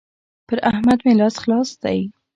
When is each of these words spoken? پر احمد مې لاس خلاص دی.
پر 0.47 0.57
احمد 0.71 0.99
مې 1.05 1.13
لاس 1.19 1.35
خلاص 1.43 1.69
دی. 1.83 1.99